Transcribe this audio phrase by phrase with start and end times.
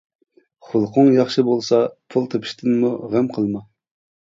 [0.69, 1.83] خۇلقۇڭ ياخشى بولسا
[2.15, 3.65] پۇل تېپىشتىنمۇ غەم قىلما.